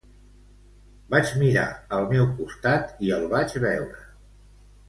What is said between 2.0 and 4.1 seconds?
meu costat i el vaig veure.